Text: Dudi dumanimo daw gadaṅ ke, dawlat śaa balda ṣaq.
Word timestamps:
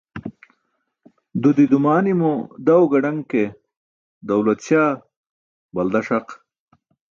Dudi 1.41 1.63
dumanimo 1.71 2.31
daw 2.65 2.81
gadaṅ 2.91 3.17
ke, 3.31 3.43
dawlat 4.27 4.61
śaa 4.67 4.91
balda 5.73 6.01
ṣaq. 6.07 6.27